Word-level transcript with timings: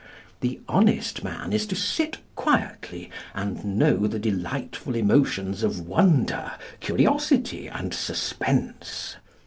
The 0.39 0.59
honest 0.67 1.23
man 1.23 1.53
is 1.53 1.67
to 1.67 1.75
sit 1.75 2.17
quietly, 2.35 3.11
and 3.35 3.63
know 3.77 4.07
the 4.07 4.17
delightful 4.17 4.95
emotions 4.95 5.61
of 5.61 5.79
wonder, 5.81 6.53
curiosity, 6.79 7.67
and 7.67 7.93
suspense. 7.93 9.17